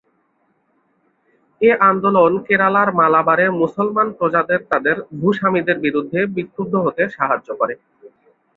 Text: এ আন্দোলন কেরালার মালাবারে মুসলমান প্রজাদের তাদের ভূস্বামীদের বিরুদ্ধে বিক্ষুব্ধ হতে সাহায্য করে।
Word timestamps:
এ 1.61 1.71
আন্দোলন 1.89 2.31
কেরালার 2.47 2.89
মালাবারে 2.93 3.45
মুসলমান 3.61 4.07
প্রজাদের 4.17 4.59
তাদের 4.71 4.95
ভূস্বামীদের 5.19 5.77
বিরুদ্ধে 5.79 6.19
বিক্ষুব্ধ 6.35 6.73
হতে 6.85 7.03
সাহায্য 7.09 7.49
করে। 7.59 7.73